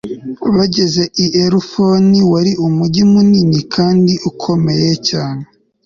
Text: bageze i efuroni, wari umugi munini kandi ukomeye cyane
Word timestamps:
bageze 0.55 1.03
i 1.23 1.25
efuroni, 1.45 2.19
wari 2.31 2.51
umugi 2.65 3.03
munini 3.11 3.59
kandi 3.75 4.13
ukomeye 4.29 4.91
cyane 5.07 5.43